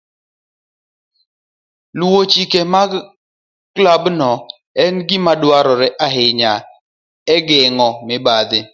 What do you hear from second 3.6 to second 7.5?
klabno en gima dwarore ahinya e